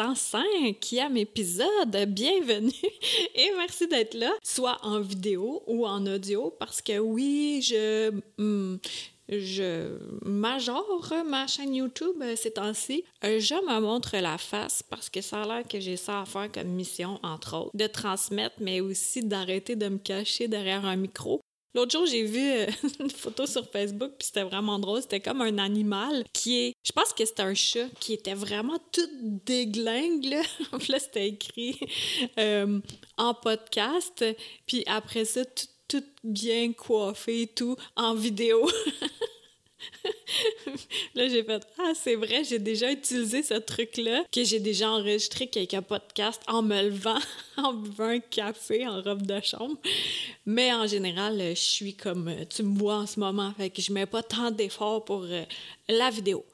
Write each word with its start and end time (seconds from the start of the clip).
105e 0.00 1.18
épisode. 1.18 2.06
Bienvenue 2.08 2.72
et 3.34 3.50
merci 3.58 3.86
d'être 3.86 4.14
là, 4.14 4.32
soit 4.42 4.78
en 4.82 4.98
vidéo 5.00 5.62
ou 5.66 5.86
en 5.86 6.06
audio, 6.06 6.54
parce 6.58 6.80
que 6.80 6.98
oui, 6.98 7.60
je, 7.62 8.10
hmm, 8.38 8.78
je 9.28 9.98
majore 10.24 11.12
ma 11.26 11.46
chaîne 11.46 11.74
YouTube 11.74 12.22
ces 12.34 12.52
temps-ci. 12.52 13.04
Je 13.22 13.54
me 13.54 13.80
montre 13.80 14.16
la 14.16 14.38
face 14.38 14.82
parce 14.82 15.10
que 15.10 15.20
ça 15.20 15.42
a 15.42 15.46
l'air 15.46 15.68
que 15.68 15.80
j'ai 15.80 15.98
ça 15.98 16.22
à 16.22 16.24
faire 16.24 16.50
comme 16.50 16.68
mission, 16.68 17.20
entre 17.22 17.58
autres, 17.58 17.76
de 17.76 17.86
transmettre, 17.86 18.56
mais 18.58 18.80
aussi 18.80 19.22
d'arrêter 19.22 19.76
de 19.76 19.88
me 19.88 19.98
cacher 19.98 20.48
derrière 20.48 20.86
un 20.86 20.96
micro 20.96 21.42
L'autre 21.74 21.92
jour, 21.92 22.06
j'ai 22.06 22.24
vu 22.24 22.40
euh, 22.40 22.66
une 23.00 23.10
photo 23.10 23.46
sur 23.46 23.68
Facebook, 23.70 24.12
puis 24.18 24.26
c'était 24.26 24.42
vraiment 24.42 24.78
drôle. 24.78 25.02
C'était 25.02 25.20
comme 25.20 25.40
un 25.40 25.58
animal 25.58 26.24
qui 26.32 26.58
est. 26.58 26.74
Je 26.82 26.92
pense 26.92 27.12
que 27.12 27.24
c'était 27.24 27.42
un 27.42 27.54
chat 27.54 27.86
qui 28.00 28.14
était 28.14 28.34
vraiment 28.34 28.78
tout 28.92 29.08
déglingue, 29.22 30.24
là. 30.24 30.42
là, 30.88 30.98
c'était 30.98 31.28
écrit 31.28 31.78
euh, 32.38 32.80
en 33.16 33.34
podcast, 33.34 34.24
puis 34.66 34.82
après 34.86 35.24
ça, 35.24 35.44
tout, 35.44 35.66
tout 35.88 36.04
bien 36.24 36.72
coiffé, 36.72 37.46
tout 37.46 37.76
en 37.96 38.14
vidéo. 38.14 38.68
là, 41.14 41.28
j'ai 41.28 41.42
fait 41.42 41.66
Ah, 41.78 41.92
c'est 41.94 42.14
vrai, 42.14 42.44
j'ai 42.44 42.58
déjà 42.58 42.90
utilisé 42.90 43.42
ce 43.42 43.54
truc-là, 43.54 44.24
que 44.32 44.44
j'ai 44.44 44.60
déjà 44.60 44.90
enregistré 44.90 45.46
quelques 45.46 45.80
podcasts 45.80 46.42
en 46.46 46.62
me 46.62 46.82
levant, 46.82 47.18
en 47.56 47.72
buvant 47.72 48.04
un 48.04 48.20
café 48.20 48.86
en 48.86 49.00
robe 49.02 49.26
de 49.26 49.40
chambre. 49.40 49.76
Mais 50.46 50.72
en 50.72 50.86
général, 50.86 51.38
je 51.38 51.54
suis 51.54 51.94
comme 51.94 52.34
tu 52.46 52.62
me 52.62 52.78
vois 52.78 52.96
en 52.96 53.06
ce 53.06 53.20
moment, 53.20 53.52
fait 53.56 53.70
que 53.70 53.82
je 53.82 53.92
mets 53.92 54.06
pas 54.06 54.22
tant 54.22 54.50
d'efforts 54.50 55.04
pour 55.04 55.24
euh, 55.24 55.44
la 55.88 56.10
vidéo. 56.10 56.44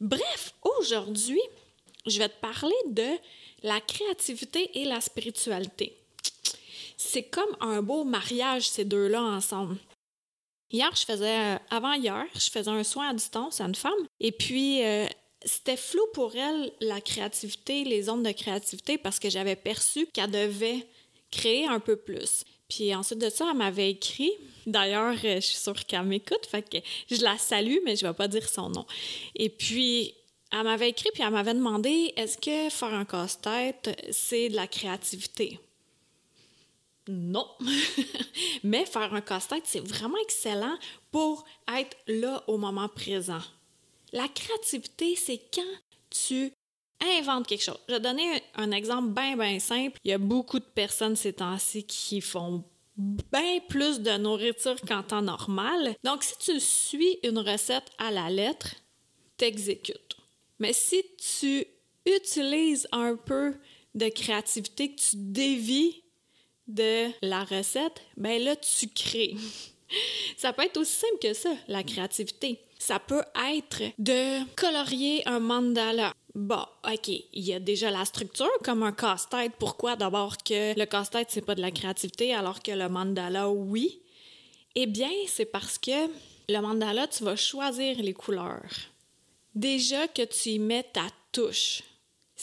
Bref, 0.00 0.54
aujourd'hui, 0.62 1.40
je 2.06 2.18
vais 2.18 2.28
te 2.28 2.40
parler 2.40 2.74
de 2.86 3.06
la 3.62 3.80
créativité 3.80 4.70
et 4.80 4.84
la 4.84 5.00
spiritualité. 5.00 5.96
C'est 6.96 7.24
comme 7.24 7.56
un 7.60 7.82
beau 7.82 8.04
mariage, 8.04 8.68
ces 8.68 8.84
deux-là 8.84 9.22
ensemble. 9.22 9.76
Hier, 10.72 10.90
je 10.96 11.04
faisais, 11.04 11.58
avant 11.70 11.92
hier, 11.92 12.24
je 12.34 12.50
faisais 12.50 12.70
un 12.70 12.82
soin 12.82 13.10
à 13.10 13.14
distance 13.14 13.60
à 13.60 13.64
une 13.64 13.74
femme. 13.74 13.92
Et 14.20 14.32
puis, 14.32 14.82
euh, 14.82 15.06
c'était 15.44 15.76
flou 15.76 16.02
pour 16.14 16.34
elle, 16.34 16.72
la 16.80 17.00
créativité, 17.00 17.84
les 17.84 18.02
zones 18.02 18.22
de 18.22 18.32
créativité, 18.32 18.96
parce 18.96 19.18
que 19.18 19.28
j'avais 19.28 19.56
perçu 19.56 20.06
qu'elle 20.06 20.30
devait 20.30 20.86
créer 21.30 21.66
un 21.66 21.78
peu 21.78 21.96
plus. 21.96 22.44
Puis 22.68 22.94
ensuite 22.94 23.18
de 23.18 23.28
ça, 23.28 23.48
elle 23.50 23.58
m'avait 23.58 23.90
écrit. 23.90 24.32
D'ailleurs, 24.66 25.14
euh, 25.24 25.36
je 25.36 25.40
suis 25.40 25.56
sûre 25.56 25.84
qu'elle 25.84 26.04
m'écoute, 26.04 26.46
fait 26.46 26.62
que 26.62 26.78
je 27.14 27.22
la 27.22 27.36
salue, 27.36 27.78
mais 27.84 27.96
je 27.96 28.06
vais 28.06 28.14
pas 28.14 28.28
dire 28.28 28.48
son 28.48 28.70
nom. 28.70 28.86
Et 29.34 29.50
puis, 29.50 30.14
elle 30.52 30.62
m'avait 30.62 30.88
écrit, 30.88 31.10
puis 31.12 31.22
elle 31.22 31.32
m'avait 31.32 31.54
demandé 31.54 32.14
est-ce 32.16 32.38
que 32.38 32.70
faire 32.70 32.94
un 32.94 33.04
casse-tête, 33.04 33.90
c'est 34.10 34.48
de 34.48 34.56
la 34.56 34.66
créativité? 34.66 35.58
Non. 37.08 37.46
Mais 38.64 38.86
faire 38.86 39.12
un 39.12 39.20
casse-tête, 39.20 39.64
c'est 39.64 39.86
vraiment 39.86 40.18
excellent 40.22 40.76
pour 41.10 41.44
être 41.76 41.96
là 42.06 42.42
au 42.46 42.58
moment 42.58 42.88
présent. 42.88 43.42
La 44.12 44.28
créativité, 44.28 45.16
c'est 45.16 45.40
quand 45.52 45.62
tu 46.10 46.52
inventes 47.18 47.46
quelque 47.46 47.64
chose. 47.64 47.78
Je 47.88 47.94
vais 47.94 48.00
donner 48.00 48.42
un, 48.54 48.70
exemple 48.70 49.08
bien, 49.08 49.36
bien 49.36 49.58
simple. 49.58 49.98
Il 50.04 50.10
y 50.10 50.14
a 50.14 50.18
beaucoup 50.18 50.58
de 50.58 50.64
personnes 50.64 51.16
ces 51.16 51.32
temps-ci 51.32 51.84
qui 51.84 52.20
font 52.20 52.64
bien 52.96 53.58
plus 53.68 54.00
de 54.00 54.16
nourriture 54.18 54.80
qu'en 54.86 55.02
temps 55.02 55.22
normal. 55.22 55.96
Donc, 56.04 56.22
si 56.22 56.36
tu 56.38 56.60
suis 56.60 57.18
une 57.22 57.38
recette 57.38 57.90
à 57.98 58.10
la 58.10 58.30
lettre, 58.30 58.74
t'exécutes. 59.36 60.16
Mais 60.58 60.72
si 60.72 61.02
tu 61.16 61.66
utilises 62.06 62.86
un 62.92 63.16
peu 63.16 63.54
de 63.94 64.08
créativité, 64.08 64.94
que 64.94 65.00
tu 65.00 65.16
dévies 65.16 66.01
de 66.74 67.10
la 67.22 67.44
recette, 67.44 68.02
ben 68.16 68.42
là, 68.42 68.56
tu 68.56 68.88
crées. 68.88 69.36
ça 70.36 70.52
peut 70.52 70.62
être 70.62 70.76
aussi 70.78 71.00
simple 71.00 71.18
que 71.20 71.34
ça, 71.34 71.50
la 71.68 71.82
créativité. 71.82 72.58
Ça 72.78 72.98
peut 72.98 73.22
être 73.54 73.82
de 73.98 74.44
colorier 74.56 75.22
un 75.28 75.38
mandala. 75.38 76.12
Bon, 76.34 76.64
OK, 76.90 77.08
il 77.08 77.24
y 77.34 77.52
a 77.52 77.60
déjà 77.60 77.90
la 77.90 78.04
structure 78.04 78.50
comme 78.64 78.82
un 78.82 78.92
casse-tête. 78.92 79.52
Pourquoi 79.58 79.96
d'abord 79.96 80.36
que 80.38 80.76
le 80.76 80.84
casse-tête, 80.86 81.28
c'est 81.30 81.44
pas 81.44 81.54
de 81.54 81.60
la 81.60 81.70
créativité 81.70 82.34
alors 82.34 82.62
que 82.62 82.72
le 82.72 82.88
mandala, 82.88 83.50
oui? 83.50 84.00
Eh 84.74 84.86
bien, 84.86 85.10
c'est 85.28 85.44
parce 85.44 85.78
que 85.78 86.08
le 86.48 86.60
mandala, 86.60 87.06
tu 87.06 87.22
vas 87.24 87.36
choisir 87.36 88.02
les 88.02 88.14
couleurs. 88.14 88.72
Déjà 89.54 90.08
que 90.08 90.22
tu 90.22 90.50
y 90.50 90.58
mets 90.58 90.82
ta 90.82 91.06
touche. 91.30 91.82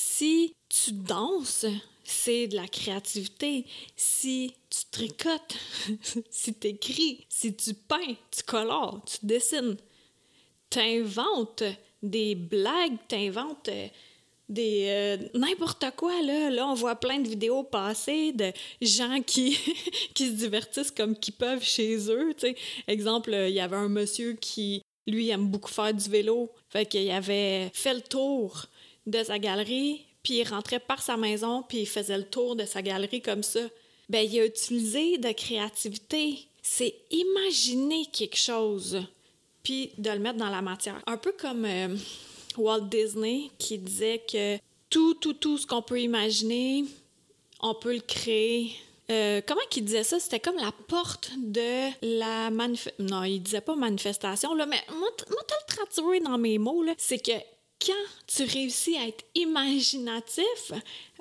Si 0.01 0.55
tu 0.69 0.93
danses, 0.93 1.65
c'est 2.05 2.47
de 2.47 2.55
la 2.55 2.69
créativité. 2.69 3.65
Si 3.97 4.53
tu 4.69 4.79
tricotes, 4.91 5.57
si 6.29 6.53
tu 6.53 6.67
écris, 6.67 7.25
si 7.27 7.53
tu 7.53 7.73
peins, 7.73 8.15
tu 8.31 8.43
colores, 8.43 9.01
tu 9.05 9.17
dessines, 9.23 9.75
tu 10.69 10.79
inventes 10.79 11.63
des 12.01 12.33
blagues, 12.35 12.95
tu 13.09 13.15
inventes 13.15 13.67
euh, 13.67 13.87
des 14.47 14.85
euh, 14.87 15.17
n'importe 15.33 15.83
quoi 15.97 16.21
là. 16.21 16.49
Là 16.49 16.65
on 16.65 16.75
voit 16.75 16.95
plein 16.95 17.19
de 17.19 17.27
vidéos 17.27 17.63
passer 17.63 18.31
de 18.31 18.53
gens 18.81 19.21
qui 19.25 19.57
se 20.17 20.31
divertissent 20.31 20.91
comme 20.91 21.13
qu'ils 21.13 21.33
peuvent 21.33 21.61
chez 21.61 22.09
eux 22.09 22.33
exemple 22.87 23.33
il 23.33 23.53
y 23.53 23.59
avait 23.59 23.75
un 23.75 23.89
monsieur 23.89 24.31
qui 24.31 24.81
lui 25.05 25.27
aime 25.27 25.47
beaucoup 25.47 25.71
faire 25.71 25.93
du 25.93 26.09
vélo. 26.09 26.49
Fait 26.69 26.85
qu'il 26.85 27.11
avait 27.11 27.69
fait 27.73 27.93
le 27.93 28.01
tour 28.01 28.69
de 29.09 29.23
sa 29.23 29.39
galerie 29.39 30.05
puis 30.23 30.39
il 30.39 30.47
rentrait 30.47 30.79
par 30.79 31.01
sa 31.01 31.17
maison, 31.17 31.63
puis 31.63 31.79
il 31.79 31.87
faisait 31.87 32.17
le 32.17 32.25
tour 32.25 32.55
de 32.55 32.65
sa 32.65 32.81
galerie 32.81 33.21
comme 33.21 33.43
ça. 33.43 33.61
Ben, 34.09 34.27
il 34.29 34.39
a 34.39 34.45
utilisé 34.45 35.17
de 35.17 35.31
créativité. 35.31 36.39
C'est 36.61 36.95
imaginer 37.11 38.05
quelque 38.07 38.37
chose, 38.37 39.01
puis 39.63 39.91
de 39.97 40.09
le 40.09 40.19
mettre 40.19 40.37
dans 40.37 40.49
la 40.49 40.61
matière. 40.61 41.01
Un 41.07 41.17
peu 41.17 41.31
comme 41.31 41.65
euh, 41.65 41.95
Walt 42.57 42.81
Disney 42.81 43.49
qui 43.57 43.77
disait 43.77 44.21
que 44.31 44.57
tout, 44.89 45.13
tout, 45.15 45.33
tout 45.33 45.57
ce 45.57 45.65
qu'on 45.65 45.81
peut 45.81 46.01
imaginer, 46.01 46.85
on 47.61 47.73
peut 47.75 47.93
le 47.93 48.01
créer. 48.01 48.71
Euh, 49.09 49.41
comment 49.47 49.61
qu'il 49.69 49.85
disait 49.85 50.03
ça? 50.03 50.19
C'était 50.19 50.39
comme 50.39 50.57
la 50.57 50.71
porte 50.87 51.31
de 51.37 51.89
la 52.19 52.51
manifestation. 52.51 53.05
Non, 53.05 53.23
il 53.23 53.39
disait 53.39 53.61
pas 53.61 53.75
manifestation, 53.75 54.53
là, 54.53 54.65
mais 54.65 54.81
moi, 54.89 55.09
moi 55.29 55.41
le 55.49 55.73
traduire 55.73 56.21
dans 56.23 56.37
mes 56.37 56.57
mots, 56.57 56.83
là, 56.83 56.93
c'est 56.97 57.19
que 57.19 57.31
quand 57.85 57.93
tu 58.27 58.43
réussis 58.43 58.97
à 58.97 59.07
être 59.07 59.23
imaginatif, 59.35 60.71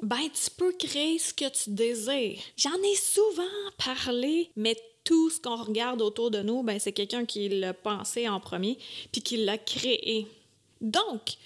ben 0.02 0.28
tu 0.32 0.50
peux 0.56 0.72
créer 0.72 1.18
ce 1.18 1.32
que 1.32 1.48
tu 1.48 1.70
désires. 1.70 2.40
J'en 2.56 2.74
ai 2.82 2.94
souvent 2.96 3.44
parlé, 3.76 4.50
mais 4.56 4.76
tout 5.04 5.30
ce 5.30 5.40
qu'on 5.40 5.62
regarde 5.62 6.02
autour 6.02 6.30
de 6.30 6.42
nous, 6.42 6.62
ben 6.62 6.78
c'est 6.78 6.92
quelqu'un 6.92 7.24
qui 7.24 7.48
l'a 7.48 7.74
pensé 7.74 8.28
en 8.28 8.40
premier 8.40 8.78
puis 9.12 9.22
qui 9.22 9.38
l'a 9.38 9.56
créé. 9.56 10.26
Donc, 10.80 11.36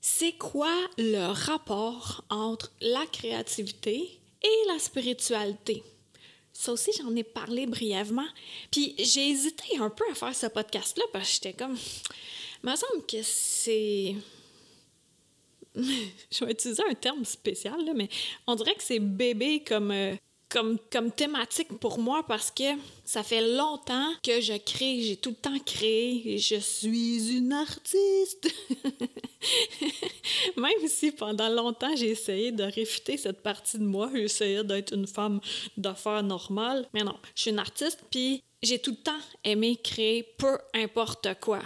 c'est 0.00 0.32
quoi 0.32 0.74
le 0.98 1.32
rapport 1.32 2.24
entre 2.30 2.72
la 2.80 3.04
créativité 3.06 4.18
et 4.42 4.68
la 4.68 4.78
spiritualité? 4.78 5.82
Ça 6.52 6.72
aussi, 6.72 6.90
j'en 6.98 7.14
ai 7.16 7.22
parlé 7.22 7.66
brièvement. 7.66 8.26
Puis 8.70 8.94
j'ai 8.98 9.30
hésité 9.30 9.78
un 9.78 9.90
peu 9.90 10.04
à 10.10 10.14
faire 10.14 10.34
ce 10.34 10.46
podcast-là 10.46 11.04
parce 11.12 11.28
que 11.28 11.34
j'étais 11.34 11.52
comme. 11.52 11.76
Il 12.64 12.70
me 12.70 12.76
semble 12.76 13.06
que 13.06 13.22
c'est 13.22 14.14
je 16.30 16.44
vais 16.44 16.52
utiliser 16.52 16.82
un 16.88 16.94
terme 16.94 17.24
spécial, 17.24 17.78
mais 17.94 18.08
on 18.46 18.54
dirait 18.54 18.74
que 18.74 18.82
c'est 18.82 18.98
bébé 18.98 19.62
comme, 19.66 19.90
euh, 19.90 20.14
comme, 20.48 20.78
comme 20.90 21.10
thématique 21.10 21.78
pour 21.78 21.98
moi 21.98 22.24
parce 22.26 22.50
que 22.50 22.64
ça 23.04 23.22
fait 23.22 23.40
longtemps 23.56 24.12
que 24.22 24.40
je 24.40 24.52
crée, 24.58 25.00
j'ai 25.00 25.16
tout 25.16 25.30
le 25.30 25.36
temps 25.36 25.58
créé, 25.64 26.36
je 26.38 26.56
suis 26.56 27.36
une 27.36 27.52
artiste. 27.52 28.52
Même 30.56 30.88
si 30.88 31.10
pendant 31.10 31.48
longtemps 31.48 31.96
j'ai 31.96 32.10
essayé 32.10 32.52
de 32.52 32.64
réfuter 32.64 33.16
cette 33.16 33.42
partie 33.42 33.78
de 33.78 33.84
moi, 33.84 34.10
j'ai 34.14 34.24
essayé 34.24 34.62
d'être 34.62 34.92
une 34.92 35.06
femme 35.06 35.40
d'affaires 35.76 36.22
normale, 36.22 36.86
mais 36.92 37.02
non, 37.02 37.16
je 37.34 37.42
suis 37.42 37.50
une 37.50 37.58
artiste, 37.58 38.00
puis 38.10 38.42
j'ai 38.62 38.78
tout 38.78 38.90
le 38.90 38.96
temps 38.96 39.20
aimé 39.42 39.78
créer 39.82 40.22
peu 40.22 40.58
importe 40.74 41.28
quoi. 41.40 41.60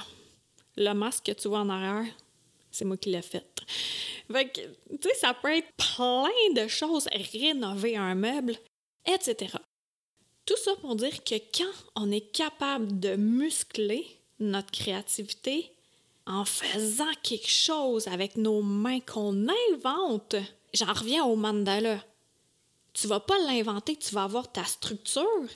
Le 0.77 0.93
masque 0.93 1.25
que 1.27 1.33
tu 1.33 1.49
vois 1.49 1.61
en 1.61 1.71
arrière, 1.71 2.07
c'est 2.77 2.85
moi 2.85 2.97
qui 2.97 3.11
l'ai 3.11 3.23
fait. 3.23 3.47
Fait 4.31 4.49
que, 4.49 4.61
tu 4.61 5.09
sais, 5.09 5.15
ça 5.15 5.35
peut 5.35 5.57
être 5.57 5.73
plein 5.77 6.29
de 6.55 6.69
choses, 6.69 7.09
rénover 7.33 7.97
un 7.97 8.15
meuble, 8.15 8.57
etc. 9.07 9.57
Tout 10.45 10.57
ça 10.63 10.73
pour 10.81 10.95
dire 10.95 11.25
que 11.25 11.35
quand 11.57 11.73
on 11.97 12.11
est 12.11 12.33
capable 12.33 13.01
de 13.01 13.17
muscler 13.17 14.07
notre 14.39 14.71
créativité 14.71 15.73
en 16.27 16.45
faisant 16.45 17.13
quelque 17.23 17.49
chose 17.49 18.09
avec 18.09 18.37
nos 18.37 18.63
mains 18.63 19.01
qu'on 19.01 19.47
invente, 19.73 20.37
j'en 20.75 20.93
reviens 20.93 21.25
au 21.25 21.37
mandala. 21.37 22.05
Tu 22.93 23.07
vas 23.07 23.21
pas 23.21 23.39
l'inventer, 23.39 23.97
tu 23.97 24.15
vas 24.15 24.25
avoir 24.25 24.51
ta 24.51 24.65
structure, 24.65 25.49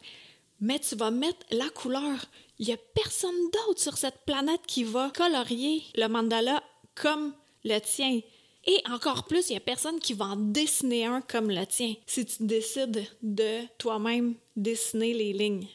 mais 0.61 0.79
tu 0.79 0.95
vas 0.97 1.11
mettre 1.11 1.47
la 1.51 1.69
couleur. 1.71 2.27
Il 2.59 2.69
y 2.69 2.73
a 2.73 2.77
personne 2.95 3.51
d'autre 3.53 3.81
sur 3.81 3.97
cette 3.97 4.25
planète 4.27 4.61
qui 4.67 4.85
va 4.85 5.11
colorier 5.11 5.83
le 5.95 6.09
mandala 6.09 6.63
comme 7.01 7.33
le 7.65 7.79
tien. 7.79 8.21
Et 8.67 8.83
encore 8.91 9.25
plus, 9.25 9.49
il 9.49 9.53
n'y 9.53 9.57
a 9.57 9.61
personne 9.61 9.99
qui 10.01 10.13
va 10.13 10.27
en 10.27 10.37
dessiner 10.37 11.07
un 11.07 11.23
comme 11.23 11.51
le 11.51 11.65
tien 11.67 11.95
si 12.07 12.27
tu 12.27 12.45
décides 12.45 13.05
de 13.23 13.61
toi-même 13.79 14.35
dessiner 14.55 15.15
les 15.15 15.33
lignes. 15.33 15.67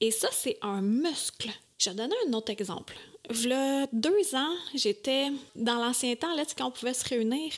Et 0.00 0.10
ça, 0.10 0.28
c'est 0.32 0.58
un 0.60 0.82
muscle. 0.82 1.50
Je 1.78 1.90
vais 1.90 1.96
donner 1.96 2.14
un 2.26 2.32
autre 2.32 2.50
exemple. 2.50 2.94
Il 3.30 3.88
deux 3.92 4.34
ans, 4.34 4.54
j'étais 4.74 5.28
dans 5.56 5.76
l'ancien 5.76 6.14
temps, 6.14 6.34
là, 6.34 6.42
quand 6.58 6.66
on 6.66 6.70
pouvait 6.70 6.92
se 6.92 7.08
réunir, 7.08 7.52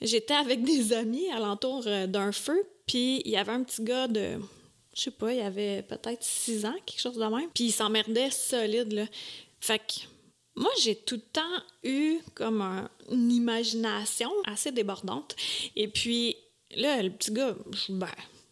j'étais 0.00 0.34
avec 0.34 0.62
des 0.62 0.92
amis 0.92 1.28
alentour 1.30 1.82
euh, 1.86 2.06
d'un 2.06 2.30
feu, 2.30 2.64
puis 2.86 3.20
il 3.24 3.32
y 3.32 3.36
avait 3.36 3.50
un 3.50 3.64
petit 3.64 3.82
gars 3.82 4.06
de, 4.06 4.38
je 4.94 5.00
sais 5.00 5.10
pas, 5.10 5.32
il 5.32 5.40
avait 5.40 5.82
peut-être 5.82 6.22
six 6.22 6.64
ans, 6.64 6.76
quelque 6.86 7.00
chose 7.00 7.16
de 7.16 7.24
même, 7.24 7.50
puis 7.52 7.64
il 7.64 7.72
s'emmerdait 7.72 8.30
solide, 8.30 8.92
là. 8.92 9.06
Fait 9.58 9.80
que 9.80 10.06
moi, 10.60 10.70
j'ai 10.82 10.94
tout 10.94 11.14
le 11.14 11.22
temps 11.22 11.62
eu 11.84 12.18
comme 12.34 12.60
une 13.10 13.32
imagination 13.32 14.30
assez 14.44 14.70
débordante. 14.70 15.34
Et 15.74 15.88
puis, 15.88 16.36
là, 16.76 17.02
le 17.02 17.08
petit 17.08 17.32
gars, 17.32 17.56
ben, 17.88 18.10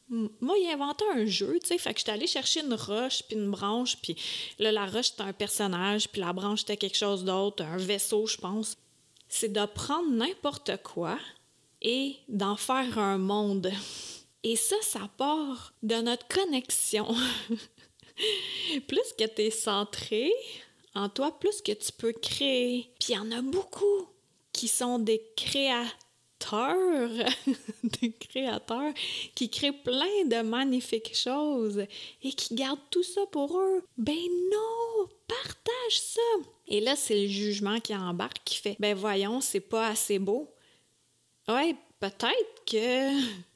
moi, 0.09 0.57
il 0.59 0.71
a 0.71 0.73
inventé 0.73 1.05
un 1.13 1.27
jeu, 1.27 1.59
tu 1.61 1.69
sais. 1.69 1.77
Fait 1.77 1.93
que 1.93 2.01
j'étais 2.01 2.13
allée 2.13 2.27
chercher 2.27 2.61
une 2.61 2.73
roche 2.73 3.25
puis 3.29 3.37
une 3.37 3.51
branche, 3.51 3.99
puis 4.01 4.17
là, 4.59 4.73
la 4.73 4.87
roche, 4.87 5.11
c'était 5.11 5.25
un 5.25 5.35
personnage, 5.35 6.09
puis 6.09 6.23
la 6.23 6.33
branche, 6.33 6.61
c'était 6.61 6.79
quelque 6.79 6.97
chose 6.97 7.25
d'autre, 7.25 7.63
un 7.63 7.77
vaisseau, 7.77 8.27
je 8.27 8.39
pense. 8.39 8.79
C'est 9.29 9.53
de 9.53 9.67
prendre 9.67 10.11
n'importe 10.11 10.83
quoi 10.83 11.19
et 11.83 12.17
d'en 12.29 12.57
faire 12.57 12.99
un 12.99 13.19
monde. 13.19 13.71
Et 14.45 14.57
ça, 14.57 14.77
ça 14.81 15.11
part 15.19 15.75
de 15.83 15.97
notre 15.97 16.27
connexion. 16.27 17.15
plus 18.89 19.13
que 19.19 19.27
tu 19.27 19.43
es 19.43 19.51
centré 19.51 20.33
en 20.99 21.09
toi, 21.09 21.39
plus 21.39 21.63
que 21.63 21.73
tu 21.73 21.93
peux 21.93 22.13
créer. 22.13 22.91
Puis 22.99 23.13
il 23.13 23.15
y 23.15 23.19
en 23.19 23.31
a 23.33 23.41
beaucoup 23.41 24.09
qui 24.53 24.69
sont 24.69 24.99
des 24.99 25.23
créateurs 25.37 25.95
des 28.01 28.13
créateurs 28.13 28.93
qui 29.35 29.51
créent 29.51 29.73
plein 29.73 30.25
de 30.27 30.43
magnifiques 30.43 31.17
choses 31.17 31.85
et 32.23 32.33
qui 32.33 32.55
gardent 32.55 32.79
tout 32.91 33.03
ça 33.03 33.23
pour 33.31 33.59
eux. 33.59 33.85
Ben 33.97 34.15
non, 34.15 35.09
partage 35.27 36.01
ça. 36.01 36.21
Et 36.67 36.81
là, 36.81 36.97
c'est 36.97 37.23
le 37.23 37.29
jugement 37.29 37.81
qui 37.81 37.95
embarque 37.95 38.41
qui 38.45 38.57
fait 38.57 38.77
ben 38.79 38.95
voyons, 38.97 39.41
c'est 39.41 39.61
pas 39.61 39.89
assez 39.89 40.19
beau. 40.19 40.53
Ouais, 41.49 41.75
peut-être 42.01 42.65
que 42.67 43.11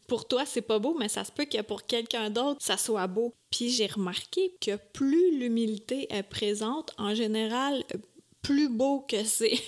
pour 0.06 0.26
toi, 0.26 0.44
c'est 0.46 0.62
pas 0.62 0.78
beau, 0.78 0.94
mais 0.98 1.08
ça 1.08 1.24
se 1.24 1.32
peut 1.32 1.44
que 1.44 1.60
pour 1.62 1.86
quelqu'un 1.86 2.30
d'autre, 2.30 2.60
ça 2.62 2.76
soit 2.76 3.06
beau. 3.06 3.34
Puis 3.50 3.70
j'ai 3.70 3.86
remarqué 3.86 4.54
que 4.60 4.76
plus 4.92 5.38
l'humilité 5.38 6.06
est 6.10 6.22
présente, 6.22 6.92
en 6.98 7.14
général, 7.14 7.84
plus 8.42 8.68
beau 8.68 9.00
que 9.00 9.24
c'est. 9.24 9.58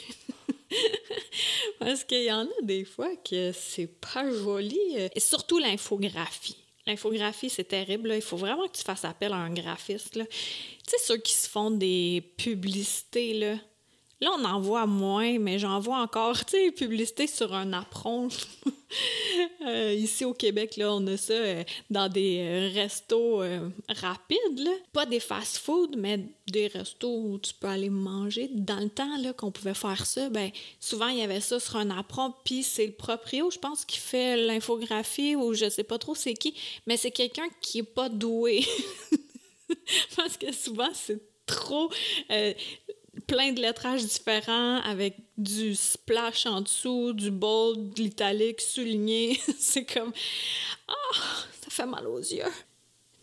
Parce 1.78 2.04
qu'il 2.04 2.24
y 2.24 2.32
en 2.32 2.44
a 2.44 2.62
des 2.62 2.84
fois 2.84 3.14
que 3.16 3.52
c'est 3.52 3.86
pas 3.86 4.30
joli. 4.30 4.80
Et 5.14 5.20
surtout 5.20 5.58
l'infographie. 5.58 6.56
L'infographie, 6.86 7.48
c'est 7.48 7.64
terrible. 7.64 8.12
Il 8.14 8.22
faut 8.22 8.36
vraiment 8.36 8.66
que 8.66 8.76
tu 8.76 8.84
fasses 8.84 9.04
appel 9.04 9.32
à 9.32 9.36
un 9.36 9.52
graphiste. 9.52 10.12
Tu 10.14 10.20
sais, 10.86 10.98
ceux 10.98 11.16
qui 11.16 11.32
se 11.32 11.48
font 11.48 11.70
des 11.70 12.34
publicités, 12.36 13.34
là. 13.34 13.56
Là, 14.24 14.30
on 14.38 14.44
en 14.46 14.58
voit 14.58 14.86
moins, 14.86 15.38
mais 15.38 15.58
j'en 15.58 15.80
vois 15.80 15.98
encore, 15.98 16.46
tu 16.46 16.56
sais, 16.56 16.70
publicité 16.70 17.26
sur 17.26 17.54
un 17.54 17.72
apron. 17.72 18.28
Euh, 19.66 19.92
ici 19.92 20.24
au 20.24 20.34
Québec, 20.34 20.76
là, 20.76 20.94
on 20.94 21.04
a 21.08 21.16
ça 21.16 21.32
euh, 21.32 21.64
dans 21.90 22.08
des 22.08 22.38
euh, 22.38 22.70
restos 22.72 23.42
rapides, 23.88 24.58
là. 24.58 24.70
Pas 24.92 25.04
des 25.04 25.18
fast-food, 25.18 25.96
mais 25.96 26.20
des 26.46 26.68
restos 26.68 27.08
où 27.08 27.38
tu 27.40 27.54
peux 27.54 27.66
aller 27.66 27.90
manger. 27.90 28.48
Dans 28.52 28.78
le 28.78 28.88
temps, 28.88 29.16
là, 29.16 29.32
qu'on 29.32 29.50
pouvait 29.50 29.74
faire 29.74 30.06
ça, 30.06 30.28
ben 30.28 30.50
souvent, 30.78 31.08
il 31.08 31.18
y 31.18 31.22
avait 31.22 31.40
ça 31.40 31.58
sur 31.58 31.74
un 31.74 31.90
apron, 31.90 32.34
puis 32.44 32.62
c'est 32.62 32.86
le 32.86 32.92
proprio, 32.92 33.50
je 33.50 33.58
pense, 33.58 33.84
qui 33.84 33.98
fait 33.98 34.36
l'infographie, 34.36 35.34
ou 35.34 35.54
je 35.54 35.68
sais 35.68 35.82
pas 35.82 35.98
trop 35.98 36.14
c'est 36.14 36.34
qui, 36.34 36.54
mais 36.86 36.96
c'est 36.96 37.10
quelqu'un 37.10 37.48
qui 37.60 37.78
est 37.78 37.82
pas 37.82 38.08
doué. 38.08 38.64
Parce 40.16 40.36
que 40.36 40.52
souvent, 40.52 40.90
c'est 40.92 41.20
trop 41.46 41.90
plein 43.26 43.52
de 43.52 43.60
lettrages 43.60 44.04
différents 44.04 44.80
avec 44.82 45.16
du 45.36 45.74
splash 45.74 46.46
en 46.46 46.60
dessous, 46.60 47.12
du 47.12 47.30
bold, 47.30 47.94
de 47.94 48.02
l'italique 48.02 48.60
souligné. 48.60 49.40
c'est 49.58 49.84
comme 49.84 50.12
ah, 50.88 51.18
ça 51.60 51.70
fait 51.70 51.86
mal 51.86 52.06
aux 52.06 52.18
yeux. 52.18 52.44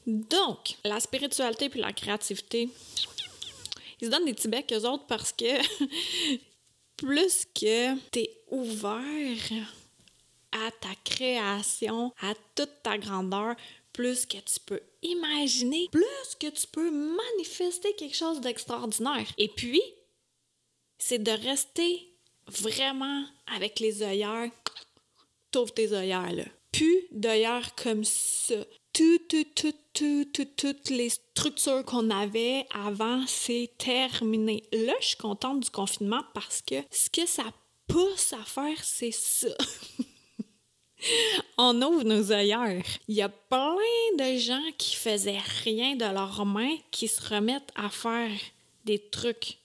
Donc, 0.08 0.76
la 0.84 1.00
spiritualité 1.00 1.70
puis 1.70 1.80
la 1.80 1.94
créativité, 1.94 2.70
ils 4.00 4.06
se 4.06 4.12
donnent 4.12 4.26
des 4.26 4.34
petits 4.34 4.76
autres 4.86 5.06
parce 5.08 5.32
que 5.32 5.46
plus 6.98 7.46
que 7.46 7.98
t'es 8.10 8.30
ouvert 8.50 9.02
à 10.52 10.72
ta 10.72 10.90
création, 11.04 12.14
à 12.22 12.34
toute 12.56 12.84
ta 12.84 12.98
grandeur, 12.98 13.56
plus 13.94 14.26
que 14.26 14.38
tu 14.38 14.60
peux 14.66 14.82
imaginer, 15.02 15.88
plus 15.92 16.36
que 16.40 16.48
tu 16.48 16.68
peux 16.68 16.92
manifester 16.92 17.94
quelque 17.96 18.16
chose 18.16 18.42
d'extraordinaire. 18.42 19.28
Et 19.38 19.50
puis, 19.50 19.82
c'est 20.98 21.22
de 21.22 21.32
rester 21.32 22.08
vraiment 22.48 23.26
avec 23.56 23.80
les 23.80 24.04
œillères. 24.04 24.52
T'ouvres 25.52 25.74
tes 25.74 25.94
œillères, 25.94 26.32
là. 26.32 26.46
Plus 26.72 27.08
d'œillères 27.12 27.76
comme 27.76 28.04
ça. 28.04 28.56
Tout, 28.94 29.20
tout, 29.30 29.44
tout, 29.56 29.74
tout, 29.94 30.26
tout, 30.26 30.48
toutes 30.56 30.90
les 30.90 31.10
structures 31.10 31.84
qu'on 31.86 32.10
avait 32.10 32.66
avant, 32.74 33.26
c'est 33.28 33.70
terminé. 33.78 34.64
Là, 34.72 34.94
je 35.02 35.08
suis 35.08 35.18
contente 35.18 35.62
du 35.62 35.70
confinement 35.70 36.24
parce 36.34 36.62
que 36.62 36.76
ce 36.92 37.10
que 37.10 37.26
ça 37.26 37.44
pousse 37.88 38.34
à 38.34 38.44
faire, 38.44 38.84
c'est 38.84 39.12
ça. 39.12 39.48
on 41.58 41.82
ouvre 41.82 42.04
nos 42.04 42.32
œillères. 42.32 42.84
Il 43.08 43.16
y 43.16 43.22
a 43.22 43.30
plein 43.30 43.76
de 44.18 44.38
gens 44.38 44.64
qui 44.78 44.96
faisaient 44.96 45.42
rien 45.64 45.96
de 45.96 46.06
leurs 46.06 46.46
mains 46.46 46.78
qui 46.92 47.08
se 47.08 47.22
remettent 47.34 47.72
à 47.76 47.90
faire 47.90 48.32
des 48.86 49.00
trucs 49.00 49.58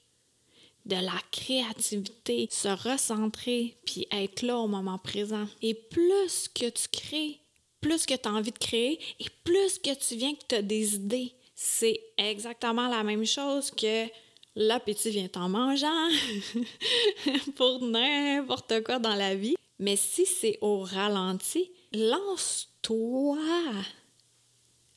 de 0.87 0.97
la 0.97 1.19
créativité, 1.33 2.49
se 2.51 2.69
recentrer, 2.69 3.77
puis 3.85 4.07
être 4.13 4.43
là 4.43 4.57
au 4.59 4.69
moment 4.69 4.99
présent. 4.99 5.47
Et 5.61 5.75
plus 5.75 6.49
que 6.49 6.71
tu 6.71 6.89
crées, 6.93 7.41
plus 7.81 8.07
que 8.07 8.15
tu 8.15 8.29
as 8.29 8.33
envie 8.33 8.53
de 8.53 8.59
créer, 8.59 9.01
et 9.19 9.27
plus 9.45 9.79
que 9.79 9.95
tu 9.95 10.17
viens 10.17 10.35
que 10.35 10.45
tu 10.49 10.55
as 10.55 10.63
des 10.63 10.95
idées. 10.95 11.33
C'est 11.55 12.01
exactement 12.17 12.89
la 12.89 13.03
même 13.03 13.27
chose 13.27 13.71
que 13.71 14.07
l'appétit 14.55 15.11
vient 15.11 15.29
en 15.35 15.49
mangeant 15.49 16.09
pour 17.57 17.83
n'importe 17.83 18.85
quoi 18.85 18.99
dans 18.99 19.15
la 19.15 19.35
vie. 19.35 19.57
Mais 19.79 19.97
si 19.97 20.27
c'est 20.27 20.59
au 20.61 20.81
ralenti, 20.81 21.71
lance-toi. 21.93 23.39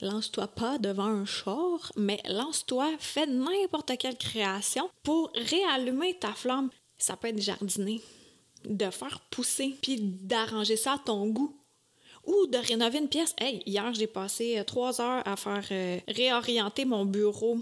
Lance-toi 0.01 0.47
pas 0.47 0.77
devant 0.77 1.05
un 1.05 1.25
char, 1.25 1.91
mais 1.97 2.21
lance-toi, 2.25 2.89
fais 2.99 3.27
n'importe 3.27 3.97
quelle 3.97 4.17
création 4.17 4.89
pour 5.03 5.31
réallumer 5.35 6.17
ta 6.17 6.31
flamme. 6.33 6.69
Ça 6.97 7.17
peut 7.17 7.27
être 7.27 7.41
jardiner, 7.41 8.01
de 8.63 8.89
faire 8.89 9.19
pousser, 9.29 9.75
puis 9.81 9.99
d'arranger 9.99 10.77
ça 10.77 10.93
à 10.93 10.99
ton 10.99 11.27
goût. 11.27 11.53
Ou 12.25 12.47
de 12.47 12.57
rénover 12.57 12.99
une 12.99 13.09
pièce. 13.09 13.33
Hey, 13.39 13.61
hier, 13.65 13.93
j'ai 13.93 14.07
passé 14.07 14.59
euh, 14.59 14.63
trois 14.63 15.01
heures 15.01 15.23
à 15.25 15.35
faire 15.35 15.65
euh, 15.71 15.99
réorienter 16.07 16.85
mon 16.85 17.05
bureau 17.05 17.57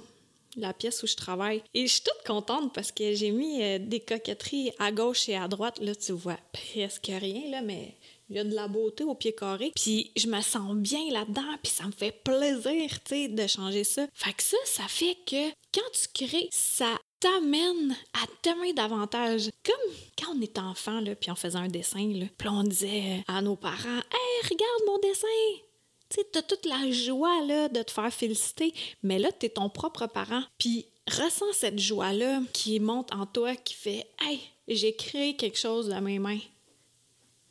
la 0.57 0.73
pièce 0.73 1.01
où 1.03 1.07
je 1.07 1.15
travaille. 1.15 1.63
Et 1.73 1.87
je 1.87 1.93
suis 1.93 2.01
toute 2.01 2.25
contente 2.25 2.73
parce 2.73 2.91
que 2.91 3.13
j'ai 3.13 3.31
mis 3.31 3.61
euh, 3.63 3.79
des 3.79 3.99
coquetteries 3.99 4.71
à 4.79 4.91
gauche 4.91 5.29
et 5.29 5.35
à 5.35 5.47
droite. 5.47 5.79
Là, 5.79 5.95
tu 5.95 6.11
vois 6.11 6.37
presque 6.51 7.07
rien, 7.07 7.49
là, 7.49 7.61
mais 7.61 7.95
il 8.29 8.35
y 8.35 8.39
a 8.39 8.43
de 8.43 8.53
la 8.53 8.67
beauté 8.67 9.03
au 9.03 9.15
pied 9.15 9.33
carré. 9.33 9.71
Puis 9.75 10.11
je 10.17 10.27
me 10.27 10.41
sens 10.41 10.75
bien 10.75 11.09
là-dedans, 11.11 11.55
puis 11.63 11.71
ça 11.71 11.85
me 11.85 11.91
fait 11.91 12.11
plaisir, 12.11 12.89
tu 13.03 13.09
sais, 13.09 13.27
de 13.29 13.47
changer 13.47 13.83
ça. 13.83 14.07
Fait 14.13 14.33
que 14.33 14.43
ça, 14.43 14.57
ça 14.65 14.83
fait 14.87 15.17
que 15.25 15.49
quand 15.73 15.89
tu 15.93 16.25
crées, 16.25 16.49
ça 16.51 16.97
t'amène 17.19 17.95
à 18.13 18.25
t'aimer 18.41 18.73
davantage. 18.73 19.49
Comme 19.63 19.93
quand 20.17 20.35
on 20.35 20.41
était 20.41 20.59
enfant, 20.59 20.99
là, 21.01 21.15
puis 21.15 21.31
on 21.31 21.35
faisait 21.35 21.57
un 21.57 21.67
dessin, 21.67 22.11
là, 22.13 22.25
puis 22.37 22.49
on 22.49 22.63
disait 22.63 23.23
à 23.27 23.41
nos 23.41 23.55
parents 23.55 23.77
«Hey, 24.11 24.49
regarde 24.49 24.81
mon 24.85 24.99
dessin!» 24.99 25.63
Tu 26.09 26.21
t'as 26.31 26.41
toute 26.41 26.65
la 26.65 26.89
joie 26.91 27.41
là, 27.45 27.67
de 27.67 27.81
te 27.83 27.91
faire 27.91 28.13
féliciter, 28.13 28.73
mais 29.03 29.19
là, 29.19 29.31
t'es 29.31 29.49
ton 29.49 29.69
propre 29.69 30.07
parent. 30.07 30.43
Puis 30.57 30.85
ressens 31.07 31.53
cette 31.53 31.79
joie-là 31.79 32.41
qui 32.53 32.79
monte 32.79 33.13
en 33.13 33.25
toi, 33.25 33.55
qui 33.55 33.73
fait 33.73 34.07
Hey, 34.21 34.39
j'ai 34.67 34.95
créé 34.95 35.35
quelque 35.35 35.57
chose 35.57 35.89
de 35.89 35.95
mes 35.95 36.19
mains. 36.19 36.39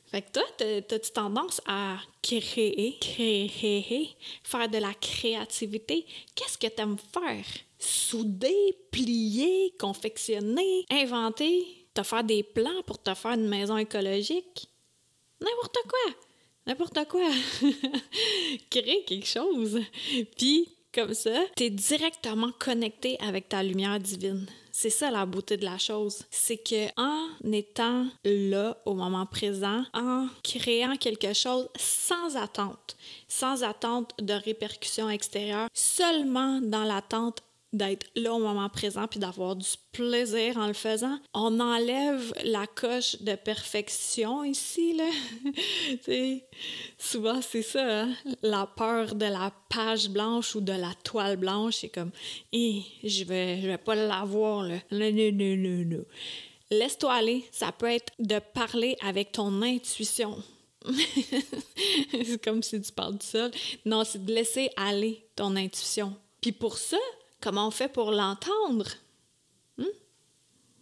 Fait 0.07 0.23
que 0.23 0.33
toi, 0.33 0.45
t'as-tu 0.57 1.11
tendance 1.11 1.61
à 1.67 1.99
créer, 2.23 2.97
créer, 3.01 4.17
faire 4.45 4.69
de 4.69 4.79
la 4.79 4.95
créativité? 4.95 6.07
Qu'est-ce 6.35 6.57
que 6.57 6.69
t'aimes 6.69 6.97
faire? 7.13 7.45
Souder, 7.79 8.79
plier, 8.91 9.75
confectionner, 9.79 10.87
inventer, 10.91 11.87
te 11.93 12.03
faire 12.03 12.25
des 12.25 12.43
plans 12.43 12.83
pour 12.87 13.03
te 13.03 13.13
faire 13.15 13.33
une 13.33 13.49
maison 13.49 13.77
écologique? 13.77 14.69
N'importe 15.41 15.79
quoi! 15.89 16.26
N'importe 16.67 16.99
quoi! 17.09 17.31
Créer 18.71 19.05
quelque 19.05 19.27
chose! 19.27 19.81
Puis, 20.37 20.69
comme 20.93 21.15
ça, 21.15 21.45
t'es 21.55 21.71
directement 21.71 22.51
connecté 22.59 23.19
avec 23.21 23.49
ta 23.49 23.63
lumière 23.63 24.01
divine. 24.01 24.47
C'est 24.73 24.91
ça 24.91 25.11
la 25.11 25.25
beauté 25.25 25.57
de 25.57 25.65
la 25.65 25.79
chose. 25.79 26.25
C'est 26.31 26.59
que 26.59 26.89
en 27.01 27.29
étant 27.51 28.07
là 28.25 28.77
au 28.85 28.93
moment 28.93 29.25
présent, 29.25 29.85
en 29.95 30.27
créant 30.43 30.97
quelque 30.97 31.33
chose 31.33 31.69
sans 31.79 32.37
attente, 32.37 32.97
sans 33.27 33.63
attente 33.63 34.13
de 34.21 34.35
répercussions 34.35 35.09
extérieures, 35.09 35.69
seulement 35.73 36.61
dans 36.61 36.85
l'attente 36.85 37.43
d'être 37.77 38.07
là 38.15 38.33
au 38.33 38.39
moment 38.39 38.69
présent 38.69 39.07
puis 39.07 39.19
d'avoir 39.19 39.57
du 39.57 39.69
plaisir 39.93 40.57
en 40.57 40.67
le 40.67 40.73
faisant. 40.73 41.19
On 41.35 41.61
enlève 41.61 42.33
la 42.45 42.67
coche 42.67 43.21
de 43.23 43.35
perfection 43.35 44.45
ici, 44.45 44.95
là. 44.95 45.09
souvent, 46.99 47.41
c'est 47.43 47.63
ça, 47.63 48.03
hein? 48.03 48.15
la 48.43 48.67
peur 48.67 49.15
de 49.15 49.27
la 49.27 49.53
page 49.69 50.09
blanche 50.09 50.55
ou 50.55 50.61
de 50.61 50.73
la 50.73 50.93
toile 51.05 51.37
blanche. 51.37 51.77
C'est 51.77 51.89
comme, 51.89 52.11
eh, 52.53 52.83
je 53.05 53.25
vais, 53.25 53.61
je 53.61 53.67
vais 53.67 53.79
pas 53.79 53.95
l'avoir, 53.95 54.63
là. 54.63 54.77
Non, 54.91 55.13
non, 55.13 55.33
non, 55.33 55.85
non. 55.97 56.05
Laisse-toi 56.71 57.13
aller. 57.13 57.45
Ça 57.53 57.73
peut 57.73 57.91
être 57.91 58.13
de 58.19 58.39
parler 58.39 58.97
avec 59.01 59.33
ton 59.33 59.63
intuition. 59.63 60.43
c'est 62.25 62.43
comme 62.43 62.63
si 62.63 62.81
tu 62.81 62.93
parles 62.93 63.19
du 63.19 63.27
sol. 63.27 63.51
Non, 63.85 64.05
c'est 64.05 64.25
de 64.25 64.33
laisser 64.33 64.71
aller 64.77 65.25
ton 65.35 65.57
intuition. 65.57 66.15
Puis 66.41 66.53
pour 66.53 66.79
ça, 66.79 66.99
Comment 67.41 67.69
on 67.69 67.71
fait 67.71 67.89
pour 67.89 68.11
l'entendre? 68.11 68.87
Hmm? 69.79 69.85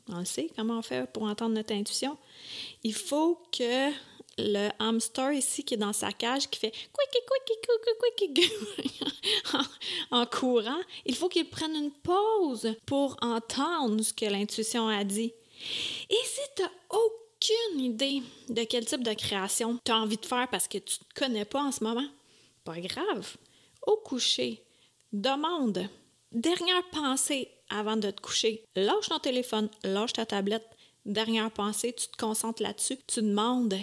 On 0.08 0.18
le 0.18 0.24
sait, 0.24 0.50
comment 0.56 0.78
on 0.78 0.82
fait 0.82 1.10
pour 1.12 1.24
entendre 1.24 1.54
notre 1.54 1.72
intuition? 1.72 2.16
Il 2.82 2.94
faut 2.94 3.42
que 3.52 3.90
le 4.38 4.68
hamster 4.78 5.32
ici 5.32 5.64
qui 5.64 5.74
est 5.74 5.78
dans 5.78 5.92
sa 5.92 6.12
cage, 6.12 6.48
qui 6.48 6.58
fait 6.58 6.72
en, 10.10 10.26
courant, 10.26 10.80
il 11.06 11.14
faut 11.14 11.28
qu'il 11.28 11.48
prenne 11.48 11.74
une 11.74 11.92
pause 11.92 12.74
pour 12.86 13.16
entendre 13.20 14.02
ce 14.02 14.12
que 14.12 14.26
l'intuition 14.26 14.88
a 14.88 15.04
dit. 15.04 15.32
Et 16.10 16.24
si 16.24 16.40
tu 16.56 16.62
aucune 16.90 17.80
idée 17.80 18.22
de 18.48 18.64
quel 18.64 18.84
type 18.84 19.04
de 19.04 19.14
création 19.14 19.78
tu 19.84 19.92
as 19.92 19.98
envie 19.98 20.16
de 20.16 20.26
faire 20.26 20.48
parce 20.50 20.68
que 20.68 20.78
tu 20.78 20.96
ne 21.00 21.04
te 21.04 21.20
connais 21.20 21.44
pas 21.44 21.62
en 21.62 21.72
ce 21.72 21.84
moment, 21.84 22.08
pas 22.64 22.80
grave. 22.80 23.36
Au 23.86 23.96
coucher, 23.96 24.62
demande 25.12 25.88
Dernière 26.34 26.82
pensée 26.90 27.48
avant 27.68 27.96
de 27.96 28.10
te 28.10 28.20
coucher. 28.20 28.64
Lâche 28.74 29.08
ton 29.08 29.20
téléphone, 29.20 29.70
lâche 29.84 30.14
ta 30.14 30.26
tablette. 30.26 30.68
Dernière 31.06 31.52
pensée, 31.52 31.92
tu 31.92 32.08
te 32.08 32.16
concentres 32.16 32.60
là-dessus. 32.60 32.98
Tu 33.06 33.22
demandes 33.22 33.76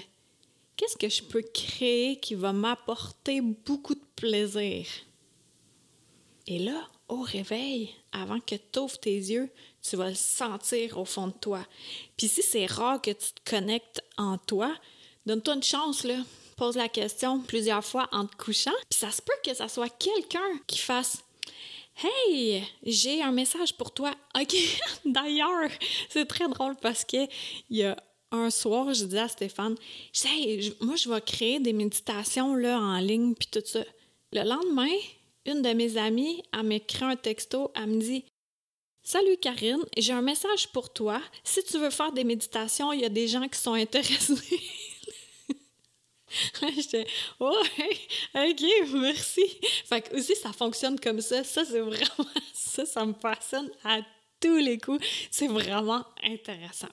qu'est-ce 0.76 0.98
que 0.98 1.08
je 1.08 1.24
peux 1.24 1.44
créer 1.44 2.20
qui 2.20 2.36
va 2.36 2.52
m'apporter 2.52 3.40
beaucoup 3.40 3.96
de 3.96 4.04
plaisir? 4.18 4.86
Et 6.46 6.60
là, 6.60 6.90
au 7.08 7.22
réveil, 7.22 7.96
avant 8.12 8.42
que 8.42 8.56
tu 8.56 8.80
ouvres 8.80 9.00
tes 9.00 9.16
yeux, 9.16 9.50
tu 9.82 9.96
vas 9.96 10.10
le 10.10 10.16
sentir 10.16 10.98
au 10.98 11.06
fond 11.06 11.28
de 11.28 11.38
toi. 11.40 11.66
Puis 12.18 12.28
si 12.28 12.42
c'est 12.42 12.66
rare 12.66 13.02
que 13.02 13.12
tu 13.12 13.32
te 13.32 13.50
connectes 13.50 14.04
en 14.18 14.38
toi, 14.38 14.76
donne-toi 15.26 15.56
une 15.56 15.64
chance, 15.64 16.04
là. 16.04 16.18
Pose 16.58 16.76
la 16.76 16.90
question 16.90 17.40
plusieurs 17.40 17.86
fois 17.86 18.10
en 18.12 18.26
te 18.28 18.36
couchant. 18.36 18.76
Puis 18.90 19.00
ça 19.00 19.10
se 19.10 19.22
peut 19.22 19.32
que 19.42 19.54
ça 19.54 19.70
soit 19.70 19.88
quelqu'un 19.88 20.60
qui 20.68 20.80
fasse 20.80 21.24
Hey, 21.96 22.64
j'ai 22.84 23.22
un 23.22 23.32
message 23.32 23.74
pour 23.78 23.94
toi. 23.94 24.12
OK, 24.40 24.56
d'ailleurs, 25.06 25.70
c'est 26.10 26.26
très 26.26 26.48
drôle 26.48 26.76
parce 26.82 27.04
que 27.06 27.28
il 27.70 27.78
y 27.78 27.84
a 27.84 27.96
un 28.32 28.50
soir, 28.50 28.94
je 28.94 29.06
disais 29.06 29.20
à 29.20 29.28
Stéphane, 29.28 29.76
hey, 30.26 30.74
moi, 30.82 30.96
je 30.96 31.10
vais 31.10 31.22
créer 31.22 31.60
des 31.60 31.74
méditations 31.74 32.56
là, 32.56 32.80
en 32.80 32.98
ligne, 33.00 33.36
puis 33.36 33.50
tout 33.52 33.66
ça. 33.66 33.84
Le 34.32 34.44
lendemain, 34.44 34.96
une 35.46 35.62
de 35.62 35.74
mes 35.74 35.98
amies, 35.98 36.42
elle 36.54 36.64
m'écrit 36.64 37.04
un 37.04 37.16
texto, 37.16 37.72
elle 37.76 37.88
me 37.88 38.00
dit 38.00 38.24
Salut 39.04 39.38
Karine, 39.38 39.84
j'ai 39.98 40.14
un 40.14 40.22
message 40.22 40.68
pour 40.72 40.94
toi. 40.94 41.20
Si 41.44 41.64
tu 41.64 41.80
veux 41.80 41.90
faire 41.90 42.12
des 42.12 42.24
méditations, 42.24 42.94
il 42.94 43.02
y 43.02 43.06
a 43.06 43.10
des 43.10 43.28
gens 43.28 43.48
qui 43.48 43.60
sont 43.60 43.74
intéressés. 43.74 44.36
J'étais, 46.76 47.06
ouais, 47.40 47.50
ok, 48.36 48.64
merci. 48.94 49.60
Fait 49.86 50.02
que 50.02 50.16
aussi, 50.16 50.36
ça 50.36 50.52
fonctionne 50.54 51.00
comme 51.00 51.22
ça. 51.22 51.44
Ça, 51.44 51.66
c'est 51.66 51.80
vraiment, 51.80 52.30
ça, 52.54 52.86
ça 52.86 53.06
me 53.06 53.14
passionne 53.14 53.70
à 53.84 54.00
tous 54.40 54.58
les 54.58 54.78
coups. 54.78 55.06
C'est 55.30 55.48
vraiment 55.48 56.04
intéressant. 56.24 56.90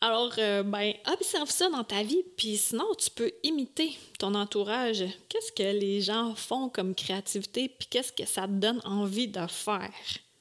Alors, 0.00 0.34
euh, 0.36 0.62
ben, 0.62 0.92
observe 1.10 1.50
ça 1.50 1.70
dans 1.70 1.82
ta 1.82 2.02
vie, 2.02 2.22
puis 2.36 2.58
sinon, 2.58 2.84
tu 2.98 3.08
peux 3.10 3.32
imiter 3.42 3.96
ton 4.18 4.34
entourage. 4.34 5.02
Qu'est-ce 5.30 5.50
que 5.50 5.62
les 5.62 6.02
gens 6.02 6.34
font 6.34 6.68
comme 6.68 6.94
créativité, 6.94 7.70
puis 7.70 7.88
qu'est-ce 7.88 8.12
que 8.12 8.26
ça 8.26 8.42
te 8.42 8.52
donne 8.52 8.82
envie 8.84 9.28
de 9.28 9.46
faire? 9.46 9.90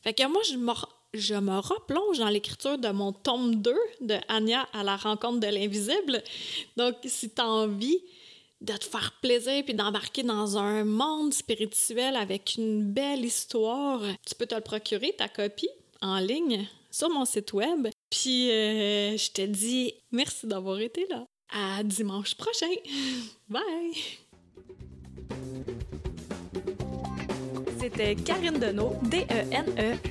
Fait 0.02 0.14
que 0.14 0.28
moi, 0.28 0.42
je 0.44 0.58
me, 0.58 0.74
je 1.14 1.36
me 1.36 1.60
replonge 1.60 2.18
dans 2.18 2.28
l'écriture 2.28 2.78
de 2.78 2.90
mon 2.90 3.14
tome 3.14 3.56
2 3.56 3.74
de 4.02 4.18
Anya 4.28 4.68
à 4.74 4.84
la 4.84 4.98
rencontre 4.98 5.40
de 5.40 5.48
l'invisible. 5.48 6.22
Donc, 6.76 6.96
si 7.06 7.34
tu 7.34 7.42
as 7.42 7.48
envie 7.48 8.02
de 8.64 8.74
te 8.74 8.86
faire 8.86 9.12
plaisir 9.22 9.64
puis 9.64 9.74
d'embarquer 9.74 10.24
dans 10.24 10.58
un 10.58 10.84
monde 10.86 11.34
spirituel 11.34 12.16
avec 12.16 12.56
une 12.58 12.84
belle 12.84 13.26
histoire, 13.26 14.02
tu 14.26 14.36
peux 14.36 14.46
te 14.46 14.56
le 14.56 14.62
procurer, 14.62 15.14
ta 15.18 15.28
copie, 15.28 15.70
en 16.02 16.18
ligne 16.20 16.66
sur 16.90 17.10
mon 17.10 17.26
site 17.26 17.54
web. 17.54 17.90
Puis 18.10 18.50
euh, 18.52 19.18
je 19.18 19.32
te 19.32 19.42
dis 19.42 19.94
merci 20.12 20.48
d'avoir 20.48 20.80
été 20.80 21.06
là. 21.10 21.26
À 21.52 21.84
dimanche 21.84 22.36
prochain. 22.36 22.72
Bye! 23.50 23.62
C'était 27.80 28.16
Karine 28.16 28.60
Deneau, 28.60 28.96
D-E-N-E-A-U-L-T.com. 29.04 30.06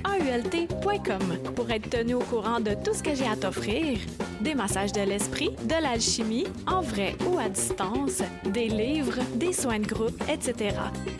Pour 1.55 1.71
être 1.71 1.89
tenu 1.89 2.13
au 2.13 2.19
courant 2.19 2.59
de 2.59 2.75
tout 2.75 2.93
ce 2.93 3.01
que 3.01 3.15
j'ai 3.15 3.25
à 3.25 3.35
t'offrir, 3.35 3.97
des 4.43 4.53
massages 4.55 4.91
de 4.91 5.01
l'esprit, 5.01 5.51
de 5.63 5.81
l'alchimie, 5.81 6.45
en 6.67 6.81
vrai 6.81 7.15
ou 7.27 7.39
à 7.39 7.49
distance, 7.49 8.21
des 8.45 8.67
livres, 8.67 9.19
des 9.35 9.53
soins 9.53 9.79
de 9.79 9.87
groupe, 9.87 10.21
etc. 10.29 10.75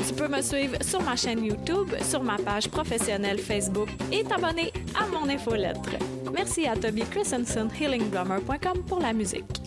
Tu 0.05 0.13
peux 0.13 0.27
me 0.27 0.41
suivre 0.41 0.75
sur 0.81 1.01
ma 1.01 1.15
chaîne 1.15 1.43
YouTube, 1.43 1.89
sur 2.01 2.21
ma 2.21 2.37
page 2.37 2.67
professionnelle 2.69 3.39
Facebook 3.39 3.89
et 4.11 4.23
t'abonner 4.23 4.71
à 4.95 5.07
mon 5.07 5.29
infolettre. 5.29 5.91
Merci 6.33 6.67
à 6.67 6.75
Toby 6.75 7.03
Christensen, 7.03 7.69
healingblummer.com 7.79 8.83
pour 8.87 8.99
la 8.99 9.13
musique. 9.13 9.62